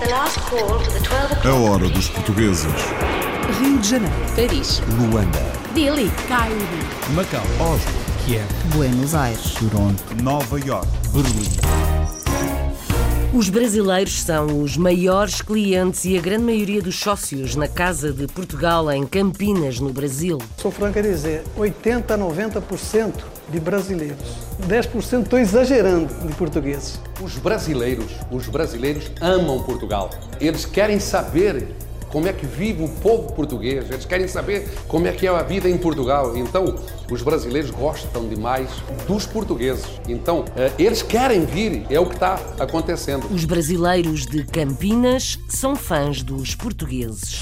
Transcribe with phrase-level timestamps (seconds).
[0.00, 2.72] A hora dos portugueses.
[3.58, 5.40] Rio de Janeiro, Paris, Luanda,
[5.74, 6.56] Delhi, Cairo,
[7.14, 7.92] Macau, Oslo,
[8.24, 9.54] Kiev, Buenos Aires.
[9.54, 11.48] Toronto, Nova York, Berlim.
[13.34, 18.28] Os brasileiros são os maiores clientes e a grande maioria dos sócios na Casa de
[18.28, 20.38] Portugal, em Campinas, no Brasil.
[20.58, 24.18] Sou franco a dizer, 80 a 90% de brasileiros.
[24.66, 27.00] 10% estou exagerando de portugueses.
[27.22, 30.10] Os brasileiros, os brasileiros amam Portugal.
[30.40, 31.74] Eles querem saber
[32.10, 35.42] como é que vive o povo português, eles querem saber como é que é a
[35.42, 36.36] vida em Portugal.
[36.36, 36.76] Então,
[37.10, 38.68] os brasileiros gostam demais
[39.06, 39.86] dos portugueses.
[40.08, 43.26] Então, eh, eles querem vir, é o que está acontecendo.
[43.32, 47.40] Os brasileiros de Campinas são fãs dos portugueses.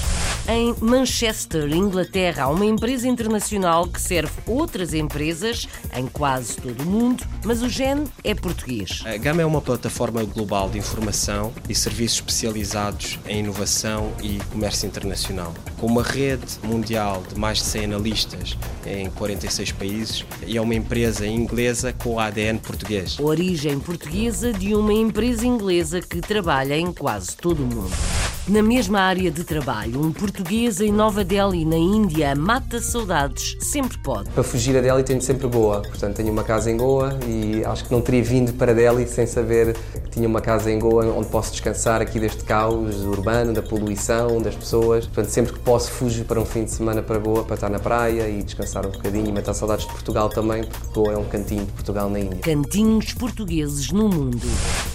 [0.49, 6.85] Em Manchester, Inglaterra, há uma empresa internacional que serve outras empresas em quase todo o
[6.85, 9.03] mundo, mas o GEN é português.
[9.05, 14.87] A Gama é uma plataforma global de informação e serviços especializados em inovação e comércio
[14.87, 15.53] internacional.
[15.77, 19.09] Com uma rede mundial de mais de 100 analistas em
[19.57, 23.19] 46 países e é uma empresa inglesa com ADN português.
[23.19, 28.16] Origem portuguesa de uma empresa inglesa que trabalha em quase todo o mundo.
[28.47, 33.97] Na mesma área de trabalho, um português em Nova Delhi, na Índia, mata saudades, sempre
[33.97, 34.29] pode.
[34.29, 37.83] Para fugir a Delhi tenho sempre Goa, portanto tenho uma casa em Goa e acho
[37.83, 41.27] que não teria vindo para Delhi sem saber que tinha uma casa em Goa onde
[41.27, 45.05] posso descansar aqui deste caos urbano, da poluição, das pessoas.
[45.05, 47.79] Portanto, sempre que posso fujo para um fim de semana para Goa, para estar na
[47.79, 51.25] praia e descansar um bocadinho e matar saudades de Portugal também, porque Goa é um
[51.25, 52.39] cantinho de Portugal na Índia.
[52.39, 54.47] Cantinhos portugueses no mundo.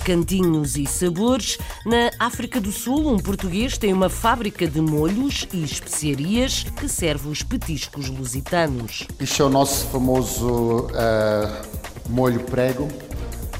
[0.06, 1.58] Cantinhos e sabores.
[1.84, 3.41] Na África do Sul, um português
[3.78, 9.04] tem uma fábrica de molhos e especiarias que serve os petiscos lusitanos.
[9.18, 11.62] Isto é o nosso famoso ah,
[12.08, 12.86] molho prego,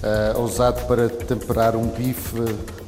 [0.01, 2.37] ah, usado para temperar um bife,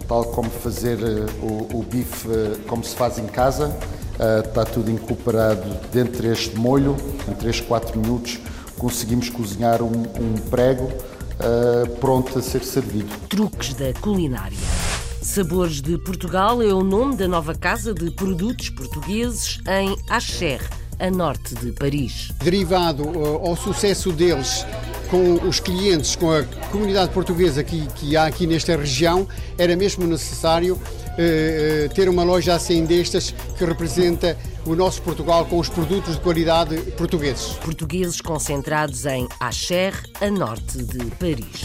[0.07, 2.29] tal como fazer ah, o, o bife
[2.69, 3.77] como se faz em casa.
[4.17, 6.97] Ah, está tudo incorporado dentro deste molho.
[7.29, 8.39] Em 3, 4 minutos
[8.79, 10.93] conseguimos cozinhar um, um prego
[11.41, 13.11] ah, pronto a ser servido.
[13.29, 15.04] Truques da culinária.
[15.25, 20.61] Sabores de Portugal é o nome da nova casa de produtos portugueses em Acher,
[20.99, 22.31] a norte de Paris.
[22.45, 24.67] derivado uh, ao sucesso deles
[25.11, 29.27] com os clientes, com a comunidade portuguesa que, que há aqui nesta região,
[29.57, 34.37] era mesmo necessário uh, ter uma loja assim destas que representa
[34.67, 37.55] o nosso Portugal com os produtos de qualidade portugueses.
[37.65, 41.65] Portugueses concentrados em Acher, a norte de Paris.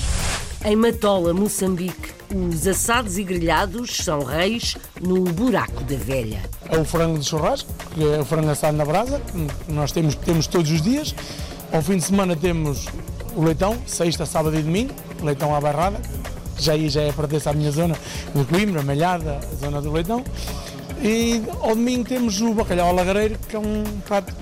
[0.63, 6.41] Em Matola, Moçambique, os assados e grelhados são reis no buraco da velha.
[6.69, 9.19] é o frango de churrasco, que é o frango assado na brasa,
[9.65, 11.15] que nós temos, temos todos os dias.
[11.71, 12.85] Ao fim de semana temos
[13.35, 15.99] o leitão, sexta, sábado e domingo, leitão à barrada,
[16.57, 17.95] já aí já é pertence à minha zona
[18.35, 20.23] de Coimbra, Malhada, a zona do leitão.
[21.01, 24.35] E ao domingo temos o bacalhau ao lagareiro, que é um prato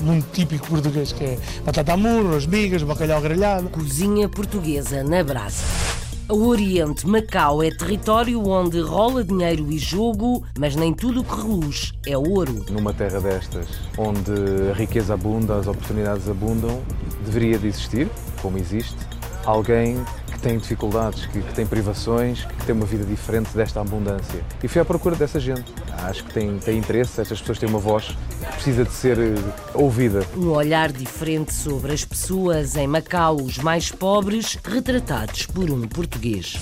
[0.00, 3.68] muito típico português, que é batata amurro, as migas, bacalhau grelhado.
[3.68, 5.87] Cozinha portuguesa na brasa.
[6.30, 11.34] O Oriente, Macau, é território onde rola dinheiro e jogo, mas nem tudo o que
[11.34, 12.66] reluz é ouro.
[12.68, 13.66] Numa terra destas,
[13.96, 14.30] onde
[14.70, 16.82] a riqueza abunda, as oportunidades abundam,
[17.24, 18.10] deveria de existir,
[18.42, 18.98] como existe,
[19.46, 20.04] alguém
[20.38, 24.40] que tem dificuldades, que, que tem privações, que tem uma vida diferente desta abundância.
[24.62, 25.74] E fui à procura dessa gente.
[26.04, 28.16] Acho que tem, tem interesse, estas pessoas têm uma voz,
[28.52, 29.34] precisa de ser eh,
[29.74, 30.24] ouvida.
[30.36, 36.56] Um olhar diferente sobre as pessoas em Macau, os mais pobres, retratados por um português.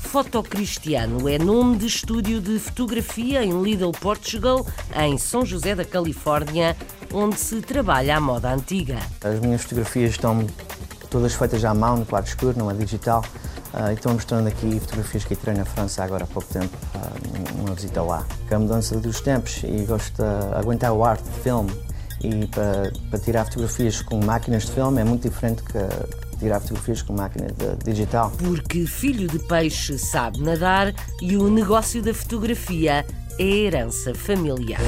[0.00, 6.76] Fotocristiano é nome de estúdio de fotografia em Lidl, Portugal, em São José da Califórnia,
[7.12, 8.98] onde se trabalha a moda antiga.
[9.22, 10.46] As minhas fotografias estão
[11.12, 13.22] todas feitas à mão, no quadro escuro, não é digital.
[13.74, 17.58] Uh, e estou mostrando aqui fotografias que tirei na França agora há pouco tempo, uh,
[17.58, 18.26] numa visita lá.
[18.48, 21.70] Com a mudança dos tempos e gosto de aguentar o arte de filme
[22.22, 27.02] e para, para tirar fotografias com máquinas de filme é muito diferente que tirar fotografias
[27.02, 28.30] com máquina de, digital.
[28.38, 33.04] Porque filho de peixe sabe nadar e o negócio da fotografia
[33.38, 34.80] é herança familiar.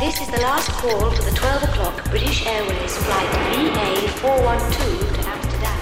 [0.00, 5.76] This is the last call for the 12 o'clock British Airways flight VA412 to Amsterdam.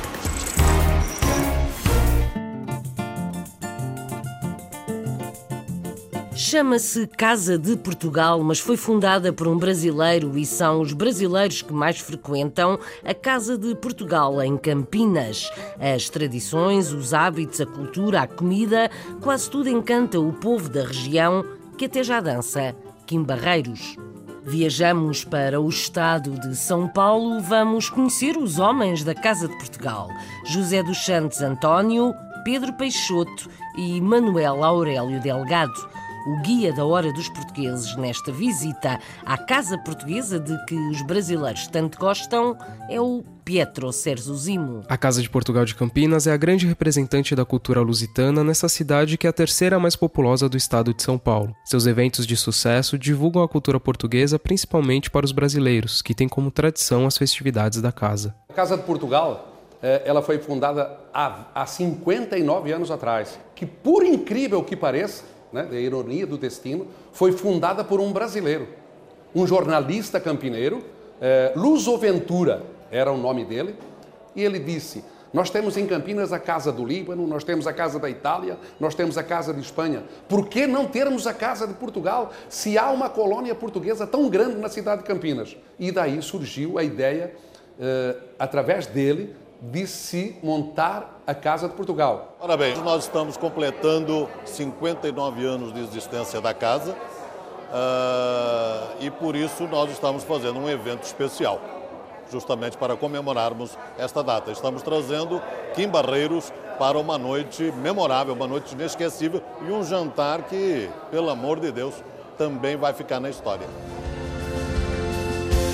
[6.35, 11.73] Chama-se Casa de Portugal, mas foi fundada por um brasileiro e são os brasileiros que
[11.73, 15.49] mais frequentam a Casa de Portugal em Campinas.
[15.79, 21.45] As tradições, os hábitos, a cultura, a comida, quase tudo encanta o povo da região
[21.77, 22.75] que até já dança
[23.07, 24.08] Quimbarreiros.
[24.49, 30.09] Viajamos para o estado de São Paulo, vamos conhecer os homens da Casa de Portugal:
[30.47, 32.15] José dos Santos António,
[32.45, 35.98] Pedro Peixoto e Manuel Aurélio Delgado
[36.29, 41.67] o guia da hora dos portugueses nesta visita à casa portuguesa de que os brasileiros
[41.69, 42.55] tanto gostam
[42.91, 44.83] é o Pietro Serzuzimo.
[44.91, 49.17] A Casa de Portugal de Campinas é a grande representante da cultura lusitana nessa cidade
[49.17, 51.57] que é a terceira mais populosa do estado de São Paulo.
[51.65, 56.51] Seus eventos de sucesso divulgam a cultura portuguesa principalmente para os brasileiros, que têm como
[56.51, 58.35] tradição as festividades da casa.
[58.51, 64.63] A Casa de Portugal eh, ela foi fundada há 59 anos atrás, que por incrível
[64.63, 68.69] que pareça, né, da ironia do destino, foi fundada por um brasileiro,
[69.35, 70.83] um jornalista campineiro,
[71.21, 73.77] é, Luso Ventura era o nome dele,
[74.35, 77.99] e ele disse: Nós temos em Campinas a Casa do Líbano, nós temos a Casa
[77.99, 80.05] da Itália, nós temos a Casa de Espanha.
[80.29, 84.57] Por que não termos a Casa de Portugal se há uma colônia portuguesa tão grande
[84.57, 85.57] na cidade de Campinas?
[85.79, 87.35] E daí surgiu a ideia,
[87.81, 92.37] é, através dele, de se montar a Casa de Portugal.
[92.41, 99.91] Parabéns, nós estamos completando 59 anos de existência da casa uh, e por isso nós
[99.91, 101.61] estamos fazendo um evento especial,
[102.31, 104.53] justamente para comemorarmos esta data.
[104.53, 105.43] Estamos trazendo
[105.75, 111.59] Kim Barreiros para uma noite memorável, uma noite inesquecível e um jantar que, pelo amor
[111.59, 111.95] de Deus,
[112.39, 113.67] também vai ficar na história.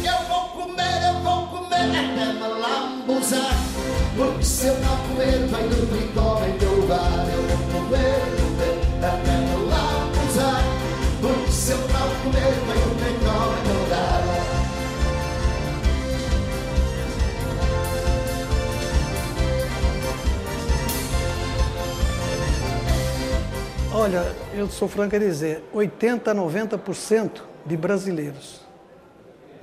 [0.03, 3.74] Eu vou comer, eu vou comer até me lambuzar.
[4.17, 7.27] Porque se eu não comer, vai dormir, come em teu lugar.
[7.35, 10.63] Eu vou comer, comer, até me lá usar.
[11.21, 14.23] Porque se eu não comer, vai dormir, come em teu lugar.
[23.97, 28.64] Olha, eu sou franco a dizer, 80 a 90% de brasileiros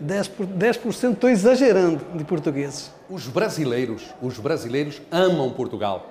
[0.01, 2.91] 10%, estou exagerando de portugueses.
[3.09, 6.09] Os brasileiros, os brasileiros amam Portugal.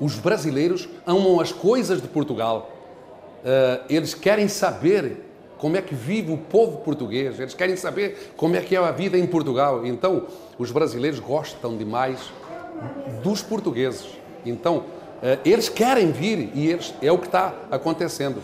[0.00, 2.70] Os brasileiros amam as coisas de Portugal.
[3.42, 5.24] Uh, eles querem saber
[5.58, 8.90] como é que vive o povo português, eles querem saber como é que é a
[8.90, 9.86] vida em Portugal.
[9.86, 10.26] Então,
[10.58, 12.20] os brasileiros gostam demais
[13.22, 14.06] dos portugueses.
[14.44, 14.84] Então, uh,
[15.44, 18.42] eles querem vir e eles, é o que está acontecendo.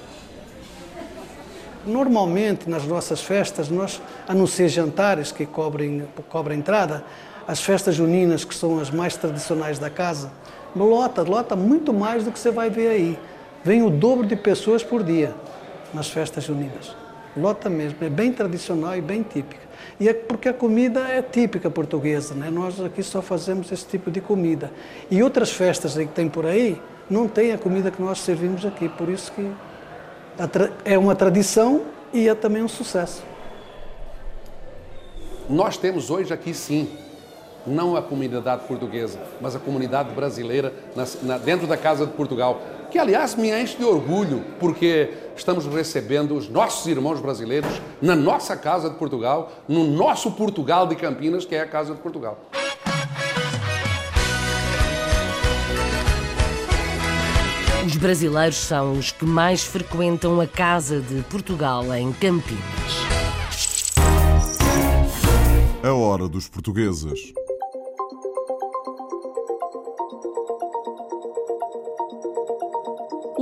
[1.84, 7.04] Normalmente, nas nossas festas, nós, a não ser jantares que cobrem, cobrem entrada,
[7.46, 10.30] as festas juninas, que são as mais tradicionais da casa,
[10.76, 13.18] lota, lota muito mais do que você vai ver aí.
[13.64, 15.34] Vem o dobro de pessoas por dia
[15.92, 16.96] nas festas juninas.
[17.36, 19.62] Lota mesmo, é bem tradicional e bem típica.
[19.98, 22.50] E é porque a comida é típica portuguesa, né?
[22.50, 24.70] Nós aqui só fazemos esse tipo de comida.
[25.10, 28.88] E outras festas que tem por aí, não tem a comida que nós servimos aqui,
[28.88, 29.50] por isso que
[30.84, 31.82] é uma tradição
[32.12, 33.22] e é também um sucesso.
[35.48, 36.88] Nós temos hoje aqui sim,
[37.66, 42.60] não a comunidade portuguesa, mas a comunidade brasileira na, na, dentro da Casa de Portugal,
[42.90, 48.56] que aliás me enche de orgulho, porque estamos recebendo os nossos irmãos brasileiros na nossa
[48.56, 52.38] Casa de Portugal, no nosso Portugal de Campinas, que é a Casa de Portugal.
[57.92, 62.62] Os brasileiros são os que mais frequentam a Casa de Portugal em Campinas.
[65.82, 67.34] A hora dos portugueses.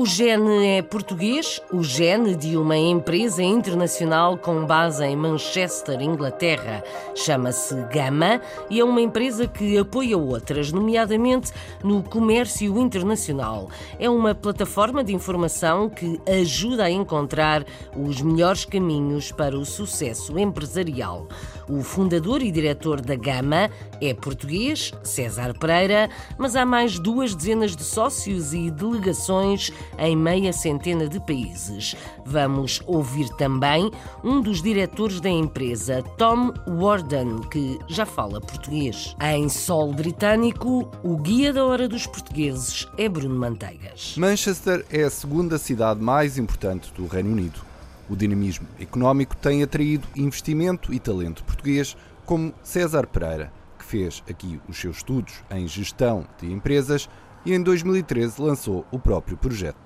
[0.00, 6.82] O gene é português, o gene de uma empresa internacional com base em Manchester, Inglaterra.
[7.14, 8.40] Chama-se Gama
[8.70, 11.52] e é uma empresa que apoia outras, nomeadamente
[11.84, 13.68] no comércio internacional.
[13.98, 17.62] É uma plataforma de informação que ajuda a encontrar
[17.94, 21.28] os melhores caminhos para o sucesso empresarial.
[21.70, 27.76] O fundador e diretor da Gama é português, César Pereira, mas há mais duas dezenas
[27.76, 31.94] de sócios e delegações em meia centena de países.
[32.26, 33.88] Vamos ouvir também
[34.24, 39.14] um dos diretores da empresa, Tom Warden, que já fala português.
[39.22, 44.16] Em solo britânico, o guia da hora dos portugueses é Bruno Manteigas.
[44.16, 47.69] Manchester é a segunda cidade mais importante do Reino Unido.
[48.10, 54.60] O dinamismo económico tem atraído investimento e talento português, como César Pereira, que fez aqui
[54.68, 57.08] os seus estudos em gestão de empresas
[57.46, 59.78] e em 2013 lançou o próprio projeto.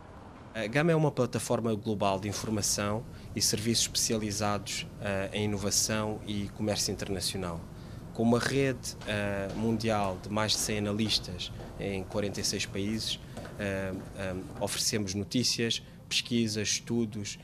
[0.54, 3.04] A Gama é uma plataforma global de informação
[3.36, 7.60] e serviços especializados uh, em inovação e comércio internacional.
[8.14, 14.64] Com uma rede uh, mundial de mais de 100 analistas em 46 países, uh, um,
[14.64, 17.38] oferecemos notícias, pesquisas, estudos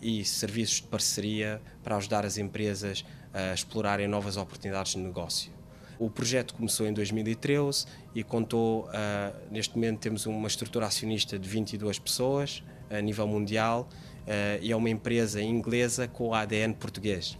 [0.00, 5.52] e serviços de parceria para ajudar as empresas a explorarem novas oportunidades de negócio.
[5.98, 11.48] O projeto começou em 2013 e contou, uh, neste momento temos uma estrutura acionista de
[11.48, 13.88] 22 pessoas a nível mundial
[14.22, 17.36] uh, e é uma empresa inglesa com ADN português.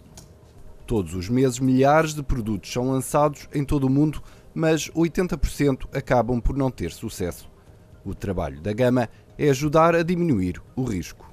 [0.85, 4.21] Todos os meses, milhares de produtos são lançados em todo o mundo,
[4.53, 7.49] mas 80% acabam por não ter sucesso.
[8.03, 9.07] O trabalho da Gama
[9.37, 11.28] é ajudar a diminuir o risco.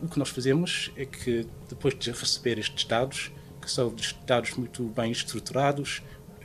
[0.00, 4.84] O que nós fazemos é que, depois de receber estes dados, que são dados muito
[4.84, 6.02] bem estruturados,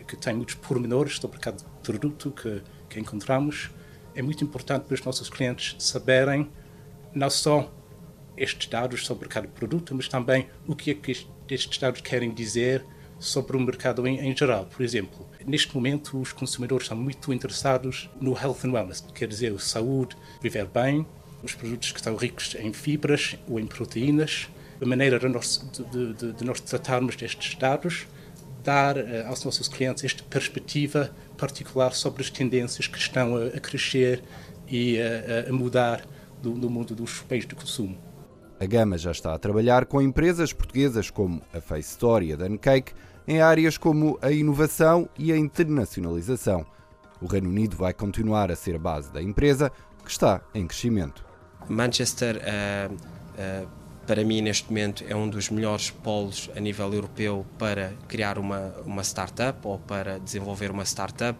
[0.07, 3.69] que têm muitos pormenores sobre cada produto que, que encontramos,
[4.15, 6.49] é muito importante para os nossos clientes saberem
[7.13, 7.71] não só
[8.35, 12.85] estes dados sobre cada produto, mas também o que é que estes dados querem dizer
[13.19, 14.65] sobre o mercado em, em, geral.
[14.65, 19.57] Por exemplo, neste momento os consumidores estão muito interessados no health and wellness, quer dizer,
[19.59, 21.05] saúde, viver bem,
[21.43, 24.49] os produtos que estão ricos em fibras ou em proteínas,
[24.81, 28.07] a maneira de nós, de, de, de nós tratarmos destes dados,
[28.63, 33.59] dar uh, aos nossos clientes esta perspectiva particular sobre as tendências que estão a, a
[33.59, 34.23] crescer
[34.67, 36.05] e a, a mudar
[36.41, 37.97] do, no mundo dos bens de consumo.
[38.59, 42.35] A Gama já está a trabalhar com empresas portuguesas como a Face Story e a
[42.37, 42.93] Duncake
[43.27, 46.65] em áreas como a inovação e a internacionalização.
[47.21, 49.71] O Reino Unido vai continuar a ser a base da empresa,
[50.03, 51.25] que está em crescimento.
[51.69, 53.67] Manchester, uh, uh,
[54.05, 58.73] para mim, neste momento, é um dos melhores polos a nível europeu para criar uma,
[58.85, 61.39] uma startup ou para desenvolver uma startup,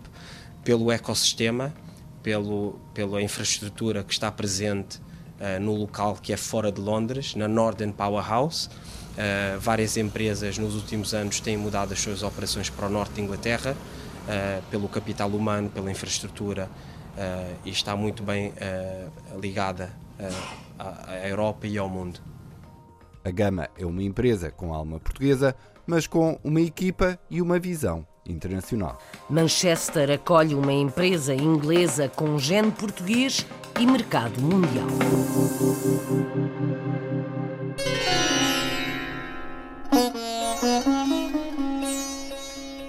[0.63, 1.73] pelo ecossistema,
[2.21, 7.47] pelo, pela infraestrutura que está presente uh, no local que é fora de Londres, na
[7.47, 8.69] Northern Powerhouse.
[8.69, 13.21] Uh, várias empresas nos últimos anos têm mudado as suas operações para o norte de
[13.21, 16.69] Inglaterra, uh, pelo capital humano, pela infraestrutura,
[17.63, 18.51] e está muito bem
[19.39, 19.91] ligada
[20.79, 22.19] à Europa e ao mundo.
[23.25, 25.55] A Gama é uma empresa com alma portuguesa,
[25.87, 28.97] mas com uma equipa e uma visão internacional.
[29.29, 33.45] Manchester acolhe uma empresa inglesa com gene português
[33.79, 34.87] e mercado mundial.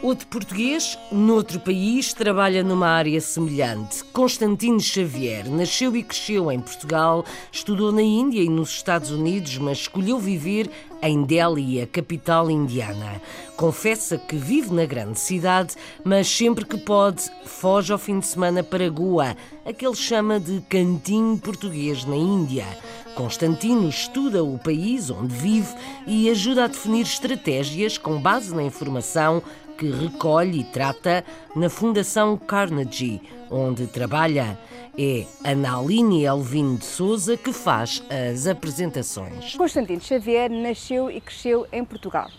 [0.05, 4.05] Outro português, noutro país, trabalha numa área semelhante.
[4.13, 9.79] Constantino Xavier nasceu e cresceu em Portugal, estudou na Índia e nos Estados Unidos, mas
[9.79, 10.71] escolheu viver
[11.03, 13.19] em Delhi, a capital indiana.
[13.57, 18.63] Confessa que vive na grande cidade, mas sempre que pode, foge ao fim de semana
[18.63, 19.35] para Goa,
[19.65, 22.67] a que ele chama de cantinho português na Índia.
[23.15, 25.73] Constantino estuda o país onde vive
[26.07, 29.43] e ajuda a definir estratégias com base na informação
[29.76, 34.59] que recolhe e trata na Fundação Carnegie, onde trabalha.
[34.97, 39.57] É Analine Elvino de Souza que faz as apresentações.
[39.57, 42.31] Constantino Xavier nasceu e cresceu em Portugal.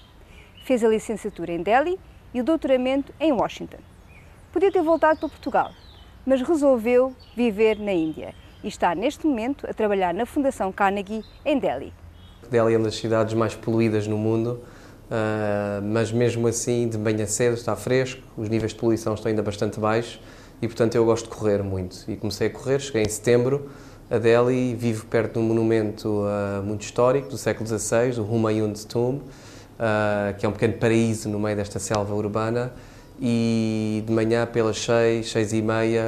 [0.63, 2.00] Fez a licenciatura em Delhi
[2.34, 3.80] e o doutoramento em Washington.
[4.54, 5.72] Podia ter voltado para Portugal,
[6.25, 11.60] mas resolveu viver na Índia e está neste momento a trabalhar na Fundação Carnegie em
[11.60, 11.94] Delhi.
[12.50, 14.63] Delhi é uma das cidades mais poluídas no mundo
[15.06, 19.44] Uh, mas mesmo assim, de manhã cedo, está fresco, os níveis de poluição estão ainda
[19.44, 20.20] bastante baixos
[20.62, 22.04] e, portanto, eu gosto de correr muito.
[22.08, 23.70] E comecei a correr, cheguei em setembro
[24.10, 28.86] a Delhi, vivo perto de um monumento uh, muito histórico do século XVI, o Humayun's
[28.86, 32.74] Tomb, uh, que é um pequeno paraíso no meio desta selva urbana.
[33.20, 36.04] E de manhã, pelas seis, seis e meia,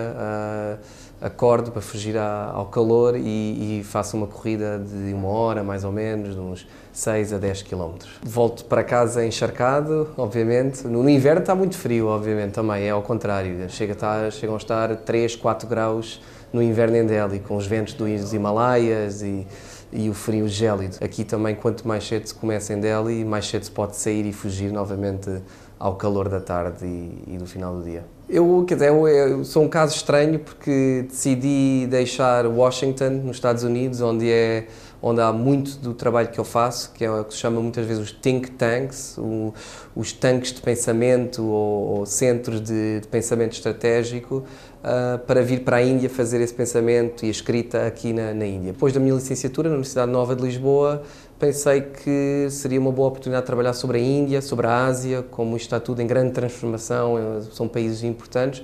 [1.22, 5.92] acordo para fugir ao calor e, e, faço uma corrida de uma hora, mais ou
[5.92, 7.96] menos, de uns 6 a 10 km.
[8.22, 10.86] Volto para casa encharcado, obviamente.
[10.88, 13.70] No inverno está muito frio, obviamente, também, é ao contrário.
[13.70, 16.22] Chega a estar, chegam a estar 3, 4 graus
[16.54, 19.48] no inverno em Delhi, com os ventos dos Himalaias e,
[19.92, 20.98] e o frio gélido.
[21.02, 24.32] Aqui também, quanto mais cedo se começa em Delhi, mais cedo se pode sair e
[24.32, 25.42] fugir novamente
[25.80, 28.17] ao calor da tarde e, e do final do dia.
[28.30, 34.02] Eu, quer dizer, eu, sou um caso estranho porque decidi deixar Washington, nos Estados Unidos,
[34.02, 34.68] onde é
[35.02, 37.86] onde há muito do trabalho que eu faço, que é o que se chama muitas
[37.86, 39.54] vezes os think tanks, o,
[39.96, 44.44] os tanques de pensamento ou, ou centros de, de, pensamento estratégico,
[44.84, 48.46] uh, para vir para a Índia fazer esse pensamento e a escrita aqui na, na
[48.46, 48.74] Índia.
[48.74, 51.04] Depois da minha licenciatura na Universidade Nova de Lisboa,
[51.40, 55.56] pensei que seria uma boa oportunidade de trabalhar sobre a Índia, sobre a Ásia, como
[55.56, 58.64] está tudo em grande transformação, eh, são países importantes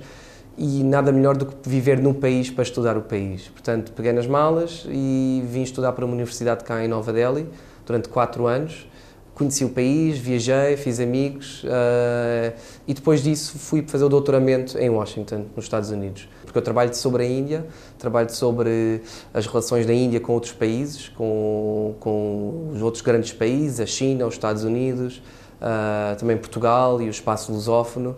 [0.56, 3.48] e nada melhor do que viver num país para estudar o país.
[3.48, 7.46] Portanto, peguei nas malas e vim estudar para uma universidade cá em Nova Delhi
[7.84, 8.88] durante quatro anos.
[9.34, 12.54] Conheci o país, viajei, fiz amigos uh,
[12.86, 16.28] e depois disso fui fazer o doutoramento em Washington, nos Estados Unidos.
[16.54, 17.66] Porque eu trabalho sobre a Índia,
[17.98, 19.02] trabalho sobre
[19.34, 24.24] as relações da Índia com outros países, com, com os outros grandes países, a China,
[24.24, 25.20] os Estados Unidos,
[25.60, 28.10] uh, também Portugal e o espaço lusófono.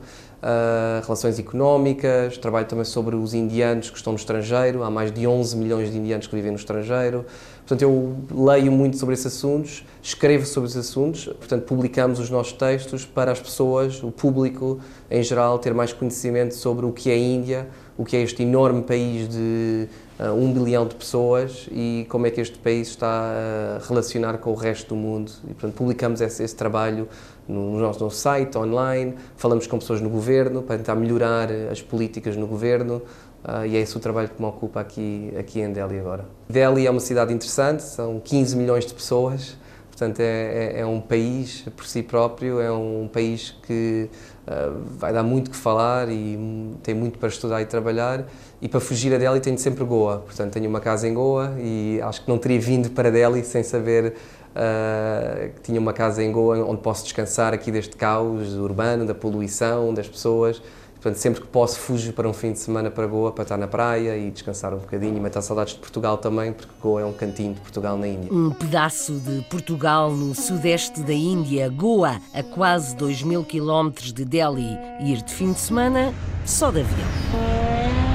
[0.42, 5.26] uh, relações económicas, trabalho também sobre os indianos que estão no estrangeiro, há mais de
[5.26, 7.24] 11 milhões de indianos que vivem no estrangeiro.
[7.60, 12.52] Portanto, eu leio muito sobre esses assuntos, escrevo sobre esses assuntos, portanto, publicamos os nossos
[12.52, 14.78] textos para as pessoas, o público
[15.10, 18.42] em geral, ter mais conhecimento sobre o que é a Índia, o que é este
[18.42, 19.88] enorme país de
[20.20, 24.50] uh, um bilhão de pessoas e como é que este país está a relacionar com
[24.50, 25.32] o resto do mundo.
[25.44, 27.08] E, portanto, publicamos esse, esse trabalho
[27.48, 32.36] no nosso, no site, online, falamos com pessoas no governo para tentar melhorar as políticas
[32.36, 33.02] no governo.
[33.44, 36.26] Uh, e é esse o trabalho que me ocupa aqui, aqui em Delhi agora.
[36.48, 39.56] Delhi é uma cidade interessante, são 15 milhões de pessoas,
[39.96, 44.10] portanto é, é, é um país por si próprio, é um país que
[44.46, 46.38] uh, vai dar muito que falar e
[46.82, 48.26] tem muito para estudar e trabalhar.
[48.60, 51.98] E para fugir a Delhi tenho sempre Goa, portanto tenho uma casa em Goa e
[52.02, 54.12] acho que não teria vindo para Delhi sem saber
[54.54, 59.14] uh, que tinha uma casa em Goa onde posso descansar aqui deste caos urbano, da
[59.14, 60.60] poluição, das pessoas.
[61.06, 63.68] Portanto, sempre que posso, fujo para um fim de semana para Goa, para estar na
[63.68, 67.12] praia e descansar um bocadinho e matar saudades de Portugal também, porque Goa é um
[67.12, 68.32] cantinho de Portugal na Índia.
[68.32, 74.24] Um pedaço de Portugal no sudeste da Índia, Goa, a quase 2 mil quilómetros de
[74.24, 74.76] Delhi.
[75.00, 76.12] Ir de fim de semana
[76.44, 78.05] só de avião.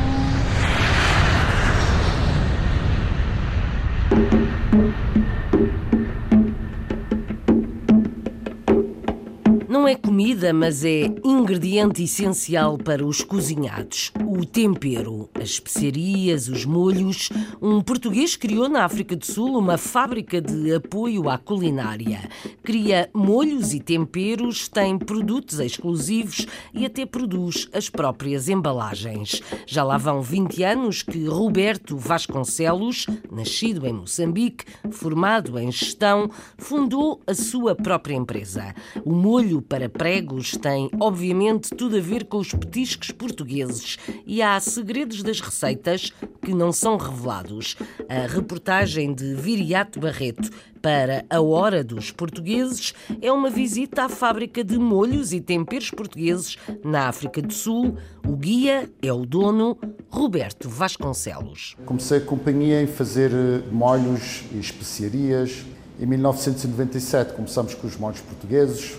[9.91, 14.13] É comida, mas é ingrediente essencial para os cozinhados.
[14.25, 17.27] O tempero, as especiarias, os molhos.
[17.61, 22.29] Um português criou na África do Sul uma fábrica de apoio à culinária.
[22.63, 29.41] Cria molhos e temperos, tem produtos exclusivos e até produz as próprias embalagens.
[29.65, 37.21] Já lá vão 20 anos que Roberto Vasconcelos, nascido em Moçambique, formado em gestão, fundou
[37.27, 38.73] a sua própria empresa.
[39.03, 44.59] O molho para pregos tem, obviamente, tudo a ver com os petiscos portugueses e há
[44.59, 46.11] segredos das receitas
[46.41, 47.75] que não são revelados.
[48.09, 50.49] A reportagem de Viriato Barreto
[50.81, 56.57] para a Hora dos Portugueses é uma visita à fábrica de molhos e temperos portugueses
[56.83, 57.97] na África do Sul.
[58.27, 59.77] O guia é o dono
[60.09, 61.75] Roberto Vasconcelos.
[61.85, 65.63] Comecei a companhia em fazer eh, molhos e especiarias.
[65.99, 68.97] Em 1997 começamos com os molhos portugueses,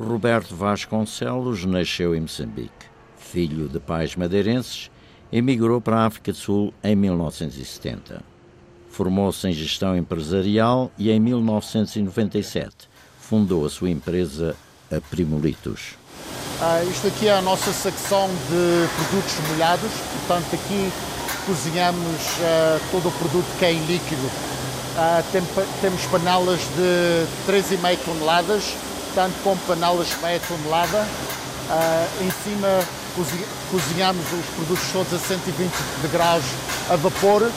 [0.00, 2.86] Roberto Vasconcelos nasceu em Moçambique.
[3.18, 4.90] Filho de pais madeirenses,
[5.30, 8.22] emigrou para a África do Sul em 1970.
[8.88, 12.88] Formou-se em gestão empresarial e em 1997
[13.20, 14.56] fundou a sua empresa
[14.90, 15.96] a Primolitos.
[16.62, 19.90] Ah, isto aqui é a nossa secção de produtos molhados,
[20.26, 20.90] portanto aqui
[21.44, 24.30] cozinhamos ah, todo o produto que é em líquido.
[24.96, 25.42] Ah, tem,
[25.82, 28.74] temos panelas de 3,5 toneladas,
[29.14, 31.06] tanto com panelas de meia tonelada.
[31.70, 32.68] Uh, em cima
[33.70, 35.70] cozinhamos os produtos todos a 120
[36.12, 36.42] graus
[36.88, 37.48] a vapor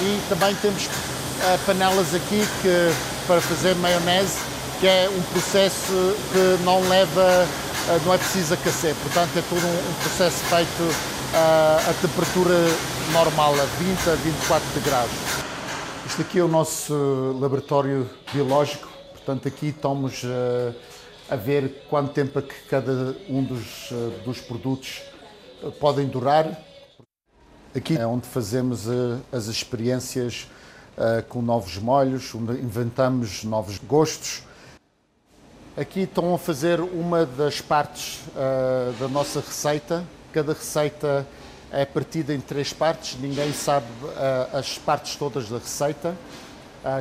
[0.00, 2.92] e também temos uh, panelas aqui que,
[3.26, 4.38] para fazer maionese,
[4.78, 7.46] que é um processo que não leva,
[7.88, 12.56] uh, não é preciso aquecer, portanto é todo um, um processo feito a temperatura
[13.12, 15.10] normal, a 20 a 24 graus.
[16.04, 18.89] Este aqui é o nosso laboratório biológico
[19.24, 20.74] Portanto, aqui estamos uh,
[21.28, 25.02] a ver quanto tempo é que cada um dos, uh, dos produtos
[25.62, 26.58] uh, podem durar.
[27.76, 28.88] Aqui é onde fazemos
[29.30, 30.48] as experiências
[31.28, 34.42] com novos molhos, onde inventamos novos gostos.
[35.76, 38.18] Aqui estão a fazer uma das partes
[38.98, 40.04] da nossa receita.
[40.32, 41.24] Cada receita
[41.70, 43.86] é partida em três partes, ninguém sabe
[44.52, 46.16] as partes todas da receita.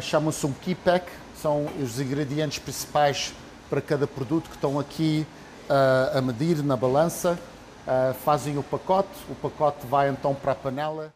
[0.03, 3.33] Chama-se um key pack, são os ingredientes principais
[3.69, 5.25] para cada produto que estão aqui
[5.69, 7.39] uh, a medir na balança,
[7.87, 11.13] uh, fazem o pacote, o pacote vai então para a panela.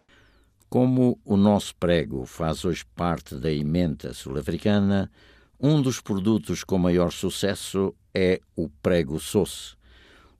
[0.69, 5.11] Como o nosso prego faz hoje parte da emenda sul-africana,
[5.59, 9.75] um dos produtos com maior sucesso é o prego sauce,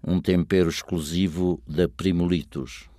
[0.06, 2.90] um tempero exclusivo da Primolitos.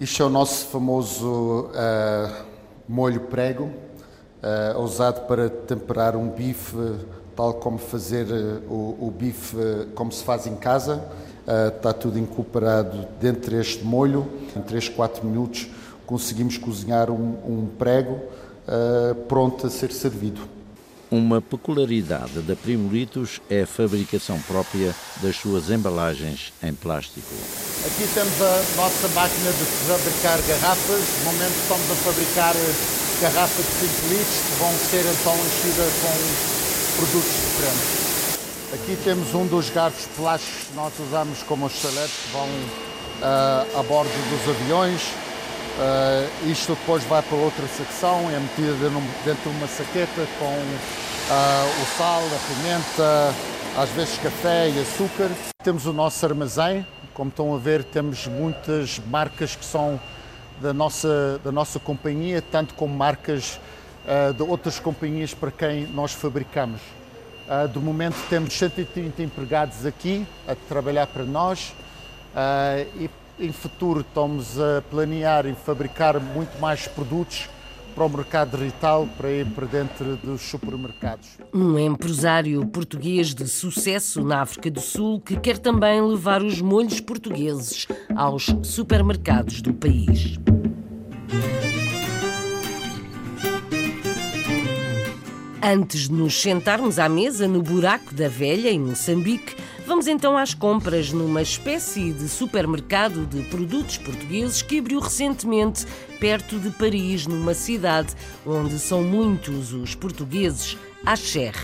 [0.00, 2.46] Isto é o nosso famoso uh,
[2.88, 3.70] molho prego,
[4.42, 6.76] uh, usado para temperar um bife,
[7.36, 11.02] tal como fazer uh, o, o, bife uh, como se faz em casa.
[11.76, 14.26] está tudo incorporado dentro deste molho.
[14.56, 15.68] Em 3, 4 minutos
[16.06, 18.20] conseguimos cozinhar um, um prego
[19.26, 20.42] pronto a ser servido.
[21.10, 27.34] Uma peculiaridade da Primolitos é a fabricação própria das suas embalagens em plástico.
[27.84, 31.00] Aqui temos a nossa máquina de fabricar garrafas.
[31.24, 32.54] No momento estamos a fabricar
[33.20, 38.10] garrafas de 5 litros que vão ser então enchidas com produtos diferentes.
[38.72, 43.82] Aqui temos um dos garfos plásticos que nós usamos como estaletes que vão uh, a
[43.82, 45.02] bordo dos aviões.
[45.02, 48.78] Uh, isto depois vai para outra secção, é metido
[49.24, 53.34] dentro de uma saqueta com uh, o sal, a pimenta,
[53.76, 55.30] às vezes café e açúcar.
[55.62, 60.00] Temos o nosso armazém, como estão a ver, temos muitas marcas que são
[60.60, 63.58] da nossa, da nossa companhia, tanto como marcas
[64.04, 66.80] uh, de outras companhias para quem nós fabricamos.
[67.48, 71.74] Uh, de momento temos 130 empregados aqui a trabalhar para nós
[72.34, 77.48] uh, e em futuro estamos a planear e fabricar muito mais produtos
[77.94, 81.38] para o mercado retail, para ir para dentro dos supermercados.
[81.52, 87.00] Um empresário português de sucesso na África do Sul que quer também levar os molhos
[87.00, 90.38] portugueses aos supermercados do país.
[95.62, 99.54] Antes de nos sentarmos à mesa no buraco da velha em Moçambique,
[99.86, 105.86] vamos então às compras numa espécie de supermercado de produtos portugueses que abriu recentemente
[106.20, 108.14] perto de Paris, numa cidade
[108.46, 111.54] onde são muitos os portugueses, a Cher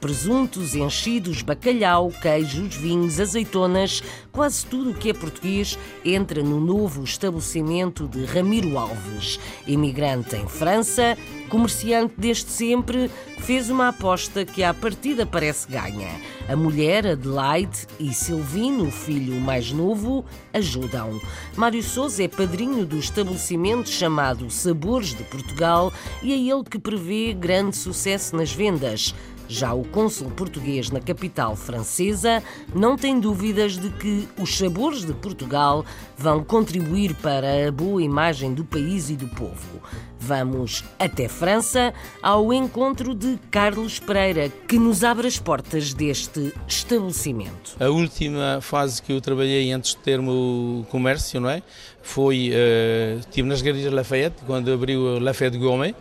[0.00, 7.02] presuntos, enchidos, bacalhau, queijos, vinhos, azeitonas, quase tudo o que é português entra no novo
[7.02, 9.40] estabelecimento de Ramiro Alves.
[9.66, 11.16] Imigrante em França,
[11.48, 16.08] comerciante desde sempre, fez uma aposta que à partida parece ganha.
[16.48, 21.20] A mulher, Adelaide, e Silvino, o filho mais novo, ajudam.
[21.56, 27.34] Mário Souza é padrinho do estabelecimento chamado Sabores de Portugal e é ele que prevê
[27.34, 29.14] grande sucesso nas vendas.
[29.48, 32.42] Já o cônsul português na capital francesa
[32.74, 35.86] não tem dúvidas de que os sabores de Portugal
[36.18, 39.80] vão contribuir para a boa imagem do país e do povo.
[40.20, 47.76] Vamos até França ao encontro de Carlos Pereira, que nos abre as portas deste estabelecimento.
[47.80, 51.62] A última fase que eu trabalhei antes de ter o comércio, não é?
[52.02, 55.94] Foi, uh, estive nas Garias Lafayette, quando abriu Lafayette Gourmet,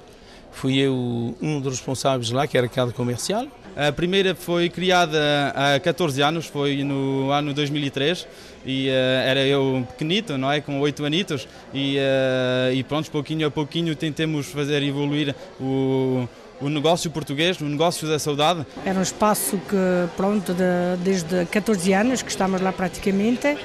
[0.57, 3.47] fui eu um dos responsáveis lá, que era a comercial.
[3.75, 8.27] A primeira foi criada há 14 anos, foi no ano 2003
[8.65, 13.47] e uh, era eu pequenito, não é, com 8 anitos e, uh, e pronto, pouquinho
[13.47, 16.27] a pouquinho tentemos fazer evoluir o,
[16.59, 18.65] o negócio português, o negócio da saudade.
[18.83, 23.55] Era um espaço que, pronto, de, desde 14 anos que estamos lá praticamente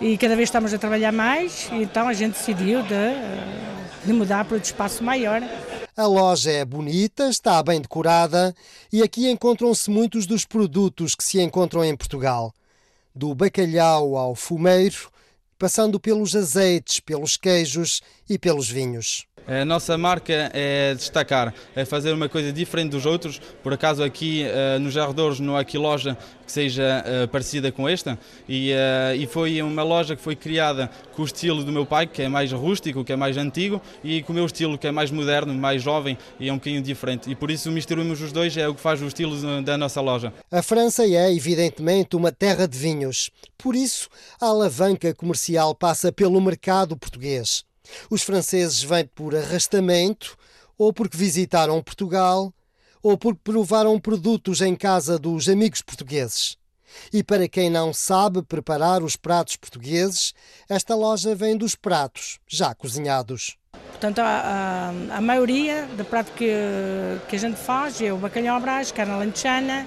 [0.00, 4.56] e cada vez estamos a trabalhar mais, então a gente decidiu de, de mudar para
[4.56, 5.40] outro espaço maior.
[5.98, 8.54] A loja é bonita, está bem decorada
[8.92, 12.52] e aqui encontram-se muitos dos produtos que se encontram em Portugal.
[13.14, 15.10] Do bacalhau ao fumeiro,
[15.58, 19.26] passando pelos azeites, pelos queijos e pelos vinhos.
[19.48, 23.40] A nossa marca é destacar, é fazer uma coisa diferente dos outros.
[23.62, 27.88] Por acaso aqui uh, nos arredores não há aqui loja que seja uh, parecida com
[27.88, 31.86] esta e, uh, e foi uma loja que foi criada com o estilo do meu
[31.86, 34.88] pai, que é mais rústico, que é mais antigo, e com o meu estilo, que
[34.88, 37.30] é mais moderno, mais jovem e é um bocadinho diferente.
[37.30, 40.32] E por isso misturamos os dois, é o que faz o estilo da nossa loja.
[40.50, 43.30] A França é, evidentemente, uma terra de vinhos.
[43.56, 44.08] Por isso,
[44.40, 47.65] a alavanca comercial passa pelo mercado português.
[48.10, 50.36] Os franceses vêm por arrastamento,
[50.78, 52.52] ou porque visitaram Portugal,
[53.02, 56.56] ou porque provaram produtos em casa dos amigos portugueses.
[57.12, 60.34] E para quem não sabe preparar os pratos portugueses,
[60.68, 63.56] esta loja vem dos pratos já cozinhados.
[63.90, 66.50] Portanto, a, a, a maioria do prato que,
[67.28, 69.86] que a gente faz é o bacalhau brás, carne alentejana,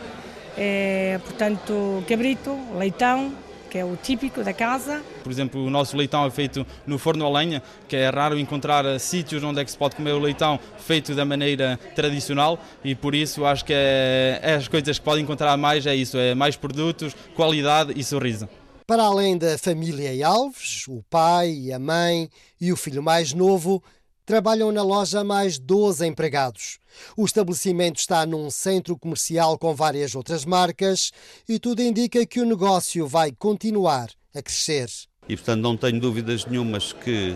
[0.57, 3.33] é, portanto, cabrito, leitão,
[3.69, 5.01] que é o típico da casa.
[5.23, 8.83] Por exemplo, o nosso leitão é feito no forno a lenha, que é raro encontrar
[8.85, 12.95] eh, sítios onde é que se pode comer o leitão feito da maneira tradicional e
[12.95, 16.33] por isso acho que é, é as coisas que podem encontrar mais é isso, é
[16.33, 18.49] mais produtos, qualidade e sorriso.
[18.87, 22.27] Para além da família Alves, o pai, a mãe
[22.59, 23.83] e o filho mais novo
[24.29, 26.77] trabalham na loja mais 12 empregados.
[27.17, 31.11] O estabelecimento está num centro comercial com várias outras marcas
[31.49, 34.87] e tudo indica que o negócio vai continuar a crescer.
[35.27, 37.35] E portanto não tenho dúvidas nenhumas que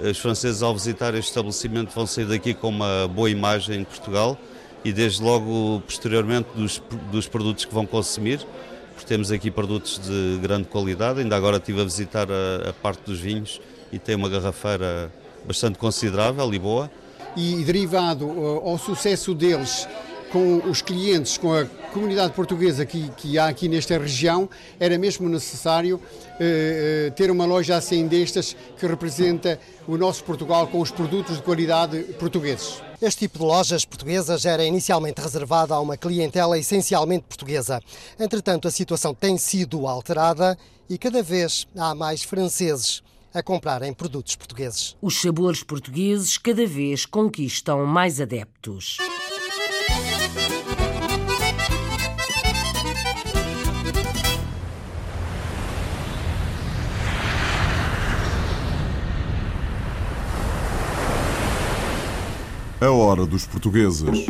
[0.00, 4.36] os franceses ao visitar este estabelecimento vão sair daqui com uma boa imagem em Portugal
[4.84, 8.44] e desde logo posteriormente dos, dos produtos que vão consumir,
[8.94, 11.20] porque temos aqui produtos de grande qualidade.
[11.20, 13.60] Ainda agora estive a visitar a, a parte dos vinhos
[13.92, 16.90] e tem uma garrafeira bastante considerável e boa.
[17.36, 19.88] E derivado uh, ao sucesso deles
[20.30, 24.48] com os clientes, com a comunidade portuguesa que, que há aqui nesta região,
[24.80, 30.66] era mesmo necessário uh, uh, ter uma loja assim destas que representa o nosso Portugal
[30.66, 32.82] com os produtos de qualidade portugueses.
[33.00, 37.80] Este tipo de lojas portuguesas era inicialmente reservado a uma clientela essencialmente portuguesa.
[38.18, 40.56] Entretanto, a situação tem sido alterada
[40.88, 43.02] e cada vez há mais franceses
[43.34, 44.96] a comprarem produtos portugueses.
[45.00, 48.98] Os sabores portugueses cada vez conquistam mais adeptos.
[62.80, 64.26] A hora dos portugueses.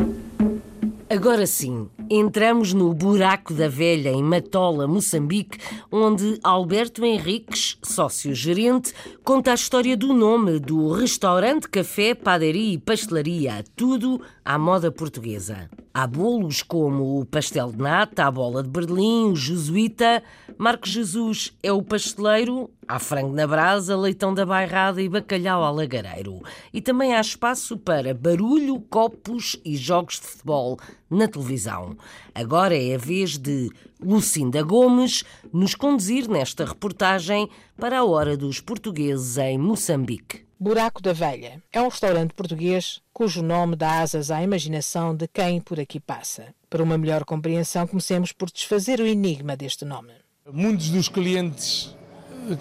[1.13, 5.59] Agora sim, entramos no Buraco da Velha, em Matola, Moçambique,
[5.91, 13.63] onde Alberto Henriques, sócio-gerente, conta a história do nome do restaurante, café, padaria e pastelaria,
[13.75, 15.69] tudo à moda portuguesa.
[15.93, 20.23] Há bolos como o pastel de nata, a bola de Berlim, o jesuíta.
[20.57, 25.75] Marcos Jesus é o pasteleiro, há frango na brasa, leitão da bairrada e bacalhau ao
[25.75, 26.41] lagareiro.
[26.73, 30.77] E também há espaço para barulho, copos e jogos de futebol
[31.09, 31.95] na televisão.
[32.33, 33.69] Agora é a vez de
[34.01, 40.42] Lucinda Gomes nos conduzir nesta reportagem para a Hora dos Portugueses em Moçambique.
[40.63, 45.59] Buraco da Velha é um restaurante português cujo nome dá asas à imaginação de quem
[45.59, 46.55] por aqui passa.
[46.69, 50.13] Para uma melhor compreensão, comecemos por desfazer o enigma deste nome.
[50.49, 51.93] Muitos dos clientes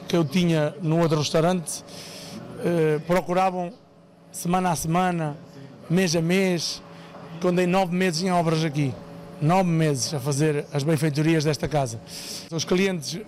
[0.08, 1.84] que eu tinha no outro restaurante
[2.64, 3.72] eh, procuravam
[4.32, 5.36] semana a semana,
[5.88, 6.82] mês a mês,
[7.40, 8.92] quando em nove meses em obras aqui
[9.42, 12.00] nove meses a fazer as benfeitorias desta casa.
[12.50, 13.20] Os clientes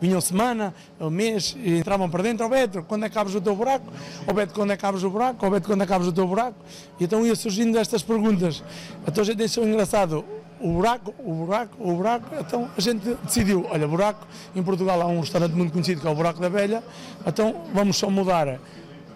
[0.00, 3.34] vinham semana, um mês, e entravam para dentro, ó oh Beto, quando é que abres
[3.34, 3.90] o teu buraco?
[4.26, 5.44] Ó oh Beto, quando é que abres o buraco?
[5.44, 6.58] Ó oh Beto, quando é que abres o teu buraco?
[7.00, 8.62] E então ia surgindo estas perguntas.
[9.06, 10.24] Então a gente deixou engraçado,
[10.60, 15.06] o buraco, o buraco, o buraco, então a gente decidiu, olha, buraco, em Portugal há
[15.06, 16.84] um restaurante muito conhecido que é o Buraco da Velha,
[17.26, 18.60] então vamos só mudar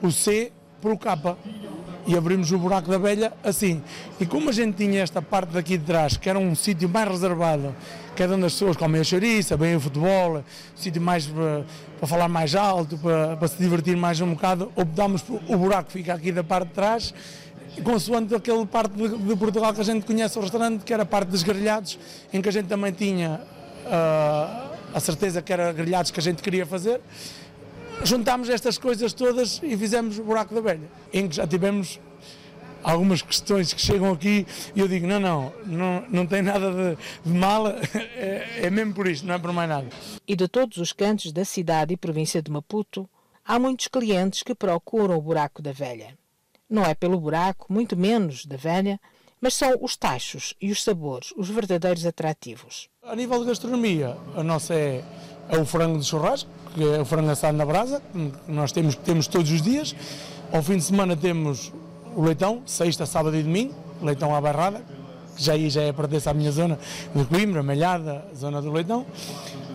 [0.02, 1.16] o C para o K
[2.06, 3.82] e abrimos o buraco da velha assim.
[4.20, 7.08] E como a gente tinha esta parte daqui de trás, que era um sítio mais
[7.08, 7.74] reservado,
[8.14, 10.42] que é onde as pessoas comem a chouriça, bem o futebol,
[10.74, 11.64] sítio mais para,
[11.98, 15.90] para, falar mais alto, para, para, se divertir mais um bocado, optámos por o buraco
[15.90, 17.14] fica aqui da parte de trás,
[17.82, 21.06] consoante aquele parte de, de, Portugal que a gente conhece o restaurante, que era a
[21.06, 21.98] parte dos grelhados,
[22.32, 23.40] em que a gente também tinha
[23.84, 27.00] uh, a certeza que era grelhados que a gente queria fazer
[28.04, 32.00] juntámos estas coisas todas e fizemos o buraco da velha, em que já tivemos
[32.82, 36.96] algumas questões que chegam aqui e eu digo, não, não, não, não tem nada de,
[37.24, 37.66] de mal,
[38.16, 39.88] é, é mesmo por isto, não é por mais nada.
[40.26, 43.08] E de todos os cantos da cidade e província de Maputo,
[43.44, 46.16] há muitos clientes que procuram o buraco da velha.
[46.70, 49.00] Não é pelo buraco, muito menos da velha,
[49.40, 52.88] mas são os tachos e os sabores, os verdadeiros atrativos.
[53.02, 55.04] A nível de gastronomia, a nossa é,
[55.48, 58.94] é o frango de churrasco, que é o frango assado na brasa, que nós temos,
[58.94, 59.94] temos todos os dias.
[60.52, 61.72] Ao fim de semana temos
[62.14, 64.82] o leitão, sexta, sábado e domingo, leitão à barrada,
[65.36, 66.78] que já já é pertence à minha zona
[67.14, 69.06] de Coimbra, Malhada, zona do leitão.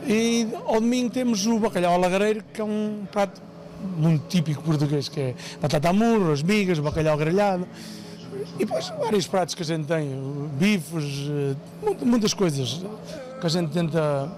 [0.07, 3.41] E ao domingo temos o bacalhau lagareiro, que é um prato
[3.97, 7.67] muito típico português, que é batata a murro, as migas, bacalhau grelhado.
[8.55, 10.09] E depois vários pratos que a gente tem,
[10.57, 11.55] bifes, eh,
[12.03, 12.81] muitas coisas
[13.39, 14.31] que a gente tenta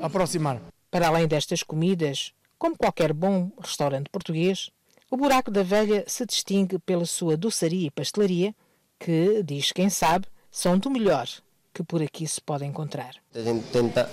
[0.00, 0.60] aproximar.
[0.90, 4.70] Para além destas comidas, como qualquer bom restaurante português,
[5.10, 8.54] o Buraco da Velha se distingue pela sua doçaria e pastelaria,
[8.98, 11.28] que, diz quem sabe, são do melhor
[11.72, 13.14] que por aqui se pode encontrar.
[13.34, 14.10] A gente tenta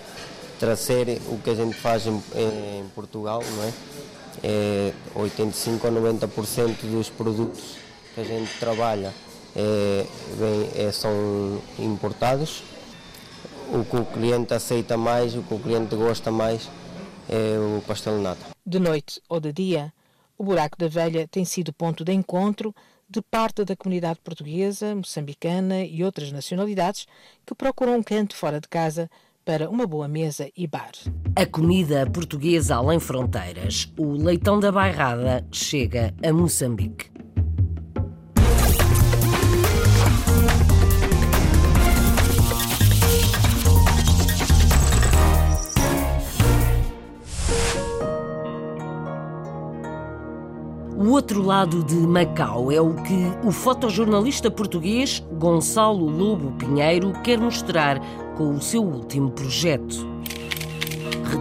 [0.59, 3.73] trazer o que a gente faz em, em Portugal, não é?
[4.43, 7.77] é 85 a 90% dos produtos
[8.13, 9.13] que a gente trabalha
[9.55, 10.05] é,
[10.75, 12.63] é, são importados
[13.71, 16.69] o que o cliente aceita mais, o que o cliente gosta mais
[17.29, 18.45] é o pastel de nata.
[18.65, 19.93] De noite ou de dia,
[20.37, 22.73] o Buraco da Velha tem sido ponto de encontro
[23.09, 27.05] de parte da comunidade portuguesa, moçambicana e outras nacionalidades
[27.45, 29.09] que procuram um canto fora de casa
[29.45, 30.91] para uma boa mesa e bar.
[31.35, 33.91] A comida portuguesa além fronteiras.
[33.95, 37.14] O leitão da bairrada chega a Moçambique.
[51.05, 57.37] O outro lado de Macau é o que o fotojornalista português Gonçalo Lobo Pinheiro quer
[57.37, 58.01] mostrar
[58.35, 60.14] com o seu último projeto.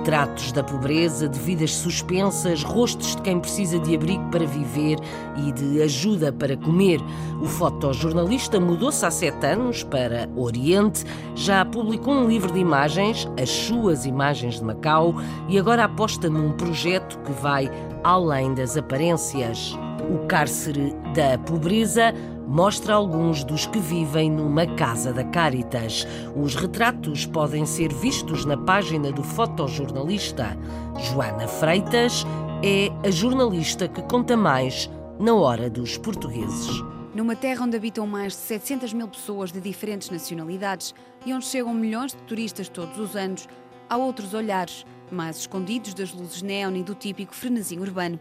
[0.05, 4.99] Retratos da pobreza, de vidas suspensas, rostos de quem precisa de abrigo para viver
[5.35, 7.01] e de ajuda para comer.
[7.41, 13.49] O fotojornalista mudou-se há sete anos para Oriente, já publicou um livro de imagens, As
[13.49, 15.15] Suas Imagens de Macau,
[15.49, 17.71] e agora aposta num projeto que vai
[18.03, 19.75] além das aparências.
[20.11, 22.13] O cárcere da pobreza
[22.47, 26.07] mostra alguns dos que vivem numa casa da Caritas.
[26.37, 30.57] Os retratos podem ser vistos na página do fotojornalista.
[30.99, 32.25] Joana Freitas
[32.63, 36.69] é a jornalista que conta mais na hora dos portugueses.
[37.15, 41.73] Numa terra onde habitam mais de 700 mil pessoas de diferentes nacionalidades e onde chegam
[41.73, 43.47] milhões de turistas todos os anos,
[43.89, 48.19] há outros olhares, mais escondidos das luzes neon e do típico frenesim urbano.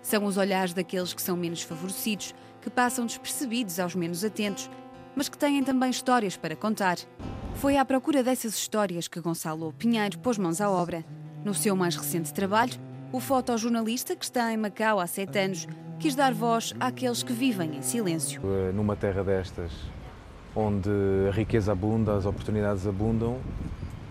[0.00, 2.34] São os olhares daqueles que são menos favorecidos,
[2.66, 4.68] que passam despercebidos aos menos atentos,
[5.14, 6.96] mas que têm também histórias para contar.
[7.54, 11.04] Foi à procura dessas histórias que Gonçalo Pinheiro pôs mãos à obra.
[11.44, 12.72] No seu mais recente trabalho,
[13.12, 15.68] o fotojornalista, que está em Macau há sete anos,
[16.00, 18.42] quis dar voz àqueles que vivem em silêncio.
[18.44, 19.70] Eh, numa terra destas,
[20.52, 20.90] onde
[21.28, 23.38] a riqueza abunda, as oportunidades abundam,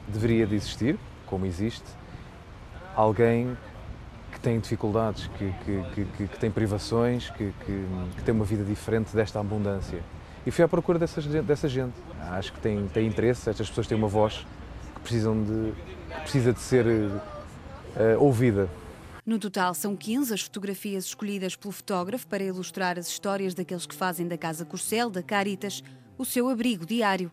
[0.08, 1.90] deveria de existir, como existe,
[2.96, 3.58] alguém
[4.46, 7.52] que tem dificuldades, que, que, que, que tem privações, que,
[8.24, 10.04] tem uma vida diferente desta abundância.
[10.46, 11.96] E fui à procura dessa, dessa gente.
[12.20, 14.46] Acho que tem, tem interesse, estas pessoas têm uma voz
[14.94, 15.74] que precisam de,
[16.14, 17.20] que precisa de ser uh,
[18.20, 18.70] ouvida.
[19.26, 23.96] No total, são 15 as fotografias escolhidas pelo fotógrafo para ilustrar as histórias daqueles que
[23.96, 25.84] fazem da Casa Corcel, da Caritas,
[26.20, 27.32] o seu abrigo diário.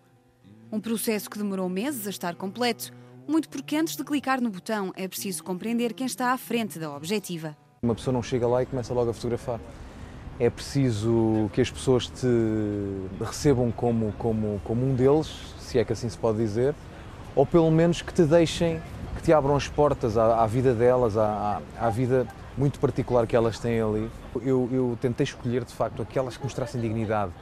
[0.70, 2.90] Um processo que demorou meses a estar completo,
[3.26, 6.94] muito porque antes de clicar no botão é preciso compreender quem está à frente da
[6.94, 7.56] objetiva.
[7.82, 9.60] Uma pessoa não chega lá e começa logo a fotografar.
[10.38, 12.26] É preciso que as pessoas te
[13.20, 16.74] recebam como, como, como um deles, se é que assim se pode dizer,
[17.34, 18.80] ou pelo menos que te deixem
[19.16, 23.36] que te abram as portas à, à vida delas, à, à, vida muito particular que
[23.36, 24.10] elas têm ali.
[24.42, 27.32] Eu, eu, tentei escolher, de facto, aquelas que mostrassem dignidade.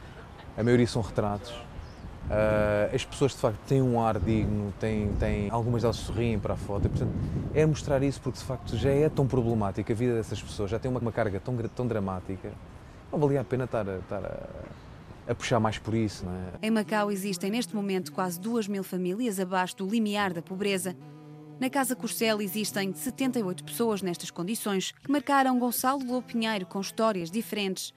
[0.56, 1.54] A maioria são retratos.
[2.30, 6.54] Uh, as pessoas, de facto, têm um ar digno, têm, têm, algumas delas sorriem para
[6.54, 6.86] a foto.
[6.86, 7.12] E, portanto,
[7.52, 10.78] é mostrar isso porque, de facto, já é tão problemática a vida dessas pessoas, já
[10.78, 12.52] tem uma, uma carga tão, tão dramática.
[13.10, 16.24] Não valia a pena estar, estar a, a puxar mais por isso.
[16.24, 16.68] Não é?
[16.68, 20.96] Em Macau existem, neste momento, quase duas mil famílias abaixo do limiar da pobreza.
[21.58, 27.28] Na Casa Corcel existem 78 pessoas nestas condições que marcaram Gonçalo Lobo Pinheiro com histórias
[27.28, 27.92] diferentes.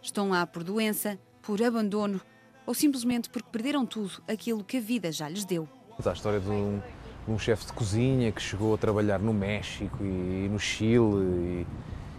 [0.00, 2.18] Estão lá por doença, por abandono
[2.66, 5.68] ou simplesmente porque perderam tudo aquilo que a vida já lhes deu.
[6.04, 6.80] A história de um,
[7.28, 11.64] um chefe de cozinha que chegou a trabalhar no México e, no Chile.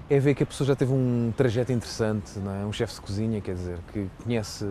[0.10, 2.66] E é ver que a pessoa já teve um trajeto interessante, não é?
[2.66, 4.66] um chefe de cozinha, quer dizer, que conhece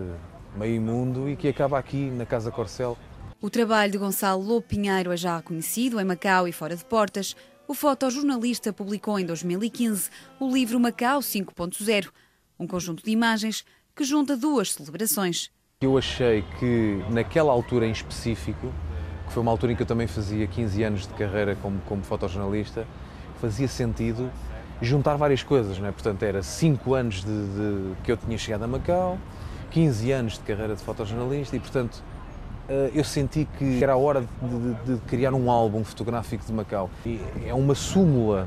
[0.57, 2.97] meio mundo e que acaba aqui na Casa Corcel
[3.43, 7.35] o trabalho de Gonçalo Lobo Pinheiro é já conhecido em Macau e fora de portas.
[7.67, 12.09] O fotojornalista publicou em 2015 o livro Macau 5.0,
[12.57, 13.65] um conjunto de imagens
[13.97, 15.51] que junta duas celebrações.
[15.83, 18.73] Eu achei que naquela altura em específico,
[19.27, 22.05] que foi uma altura em que eu também fazia 15 anos de carreira como, como
[22.05, 22.87] fotojornalista,
[23.41, 24.31] fazia sentido
[24.81, 25.91] juntar várias coisas, não é?
[25.91, 29.19] Portanto, era 5 anos de, de, que eu tinha chegado a Macau,
[29.73, 32.01] 15 anos de carreira de fotojornalista e, portanto,
[32.69, 36.89] eh, eu senti que era a hora de, de, criar um álbum fotográfico de Macau.
[37.05, 38.47] E é uma súmula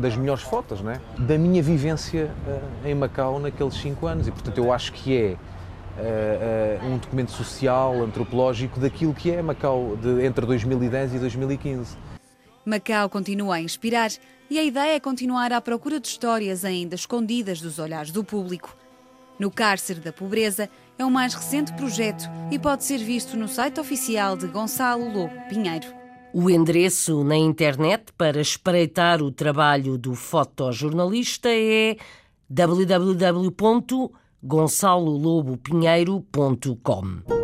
[0.00, 1.00] das melhores fotos, né?
[1.18, 4.28] da minha vivência eh, em Macau naqueles cinco anos.
[4.28, 5.36] E, portanto, eu acho que é
[5.98, 11.96] uh, uh, um documento social, antropológico daquilo que é Macau de, entre 2010 e 2015.
[12.64, 14.10] Macau continua a inspirar
[14.50, 18.76] e a ideia é continuar à procura de histórias ainda escondidas dos olhares do público.
[19.38, 23.78] No cárcere da pobreza é o mais recente projeto e pode ser visto no site
[23.78, 25.86] oficial de Gonçalo Lobo Pinheiro.
[26.32, 31.96] O endereço na internet para espreitar o trabalho do fotojornalista é
[34.42, 37.37] www.gonçalolobopinheiro.com.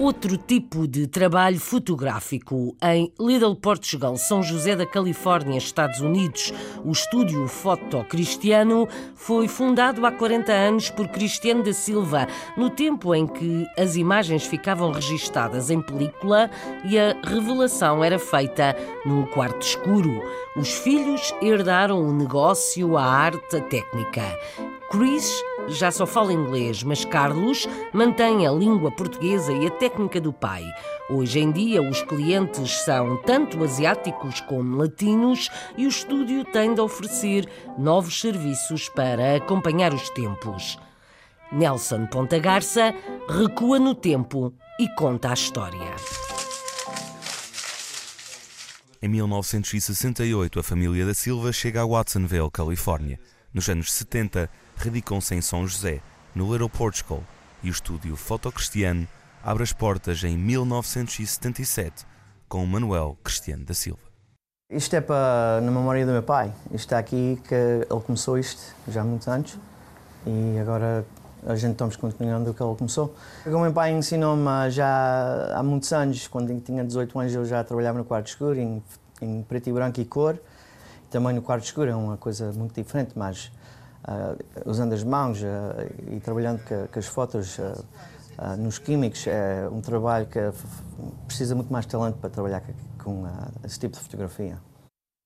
[0.00, 2.74] outro tipo de trabalho fotográfico.
[2.82, 10.06] Em Little Portugal, São José da Califórnia, Estados Unidos, o estúdio Foto Cristiano foi fundado
[10.06, 15.70] há 40 anos por Cristiano da Silva, no tempo em que as imagens ficavam registadas
[15.70, 16.50] em película
[16.84, 20.22] e a revelação era feita num quarto escuro.
[20.56, 24.22] Os filhos herdaram o negócio, a arte, a técnica.
[24.90, 25.30] Chris
[25.78, 30.64] já só fala inglês, mas Carlos mantém a língua portuguesa e a técnica do pai.
[31.08, 36.80] Hoje em dia, os clientes são tanto asiáticos como latinos e o estúdio tem de
[36.80, 37.48] oferecer
[37.78, 40.78] novos serviços para acompanhar os tempos.
[41.52, 42.94] Nelson Ponta Garça
[43.28, 45.96] recua no tempo e conta a história.
[49.02, 53.18] Em 1968, a família da Silva chega a Watsonville, Califórnia.
[53.52, 54.48] Nos anos 70,
[54.80, 56.00] radicam-se em São José,
[56.34, 57.22] no Little Portugal,
[57.62, 59.06] e o estúdio Fotocristiano
[59.44, 62.06] abre as portas em 1977,
[62.48, 64.00] com Manuel Cristiano da Silva.
[64.70, 66.50] Isto é para, na memória do meu pai.
[66.66, 69.58] Isto está aqui que ele começou isto já há muitos anos
[70.26, 71.04] e agora
[71.46, 73.14] a gente estamos continuando o que ele começou.
[73.44, 77.98] O meu pai ensinou-me já há muitos anos, quando tinha 18 anos eu já trabalhava
[77.98, 78.82] no quarto escuro, em,
[79.20, 80.40] em preto e branco e cor.
[81.10, 83.50] Também no quarto escuro é uma coisa muito diferente, mas
[84.64, 90.26] usando as mãos uh, e trabalhando com, as fotos uh, nos químicos é um trabalho
[90.26, 90.38] que
[91.26, 92.62] precisa muito mais talento para trabalhar
[92.98, 93.26] com
[93.64, 94.58] esse tipo de fotografia.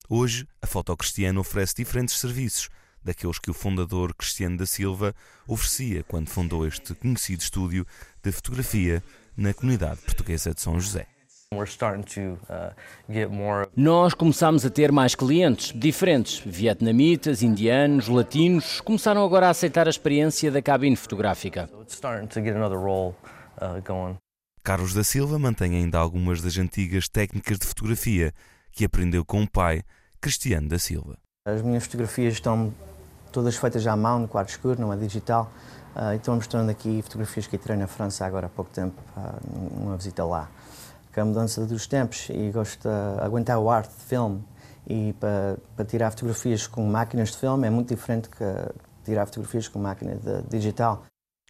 [0.08, 2.68] Hoje, a Foto Cristiano oferece diferentes serviços,
[3.02, 5.14] daqueles que o fundador Cristiano da Silva
[5.46, 7.86] oferecia quando fundou este conhecido estúdio
[8.22, 9.02] de fotografia
[9.36, 11.13] na comunidade portuguesa de São José.
[11.52, 11.64] Uh,
[13.76, 19.90] Nós começamos a ter mais clientes diferentes, vietnamitas, indianos, latinos, começaram agora a aceitar a
[19.90, 21.70] experiência da cabine fotográfica.
[21.72, 21.84] Uh,
[24.62, 28.32] Carlos da Silva mantém ainda algumas das antigas técnicas de fotografia
[28.72, 29.82] que aprendeu com o pai,
[30.20, 31.16] Cristiano da Silva.
[31.46, 32.74] As minhas fotografias estão
[33.30, 35.52] todas feitas à mão, no quarto escuro, não é digital.
[35.94, 39.96] Uh, estou mostrando aqui fotografias que tirei na França agora há pouco tempo, uh, numa
[39.96, 40.50] visita lá
[41.14, 44.44] com a mudança dos tempos e gosto de aguentar o arte de filme
[44.86, 48.44] e para, para tirar fotografias com máquinas de filme é muito diferente que
[49.04, 51.04] tirar fotografias com máquina de, digital.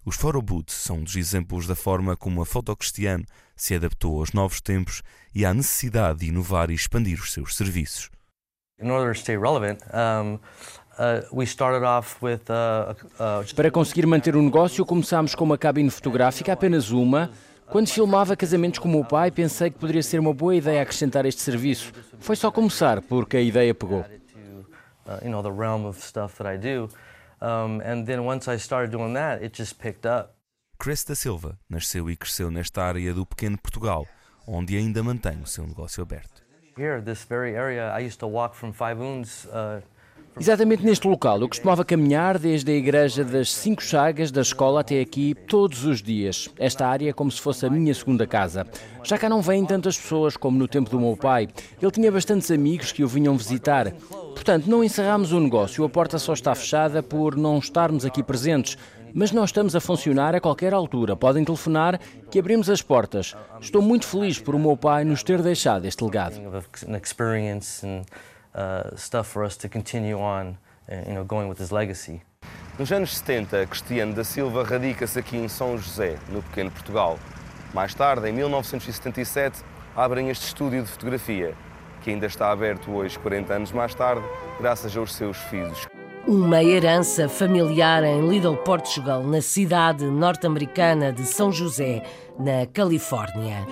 [0.04, 3.24] Os photobooths são um dos exemplos da forma como a foto cristiana
[3.56, 5.02] se adaptou aos novos tempos
[5.34, 8.10] e à necessidade de inovar e expandir os seus serviços.
[12.50, 17.30] Uh, uh, Para conseguir manter o negócio, começámos com uma cabine fotográfica, apenas uma,
[17.66, 21.26] quando filmava casamentos com o meu pai, pensei que poderia ser uma boa ideia acrescentar
[21.26, 21.92] este serviço.
[22.20, 24.04] Foi só começar, porque a ideia pegou.
[30.78, 34.06] Chris da Silva nasceu e cresceu nesta área do pequeno Portugal,
[34.46, 36.42] onde ainda mantém o seu negócio aberto.
[36.76, 39.80] Here, this very area, I used to walk from Faivuns uh,
[40.38, 45.00] Exatamente neste local, eu costumava caminhar desde a Igreja das Cinco Chagas da escola até
[45.00, 46.48] aqui todos os dias.
[46.58, 48.66] Esta área é como se fosse a minha segunda casa.
[49.04, 51.48] Já cá não vêm tantas pessoas como no tempo do meu pai.
[51.80, 53.92] Ele tinha bastantes amigos que o vinham visitar.
[53.92, 55.84] Portanto, não encerramos o negócio.
[55.84, 58.76] A porta só está fechada por não estarmos aqui presentes.
[59.14, 61.14] Mas nós estamos a funcionar a qualquer altura.
[61.14, 63.36] Podem telefonar que abrimos as portas.
[63.60, 66.34] Estou muito feliz por o meu pai nos ter deixado este legado
[68.54, 70.56] uh, stuff for us to continue on,
[70.90, 72.22] uh, you know, going with his legacy.
[72.78, 77.18] Nos anos 70, Cristiano da Silva radica-se aqui em São José, no pequeno Portugal.
[77.72, 79.62] Mais tarde, em 1977,
[79.96, 81.54] abrem este estúdio de fotografia,
[82.02, 84.24] que ainda está aberto hoje, 40 anos mais tarde,
[84.58, 85.86] graças aos seus filhos.
[86.26, 92.02] Uma herança familiar em Little Portugal, na cidade norte-americana de São José,
[92.38, 93.66] na Califórnia.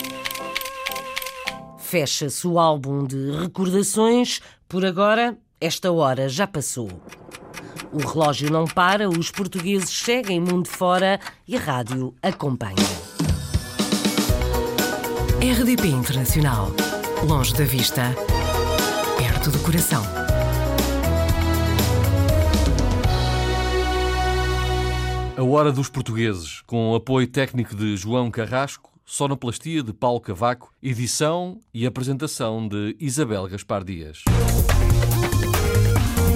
[1.78, 4.40] Fecha-se o álbum de recordações
[4.72, 6.88] por agora, esta hora já passou.
[7.92, 12.74] O relógio não para, os portugueses seguem mundo fora e a rádio acompanha.
[15.42, 16.68] RDP Internacional.
[17.28, 18.14] Longe da vista,
[19.18, 20.02] perto do coração.
[25.36, 31.60] A Hora dos Portugueses, com apoio técnico de João Carrasco, sonoplastia de Paulo Cavaco, edição
[31.74, 34.22] e apresentação de Isabel Gaspar Dias.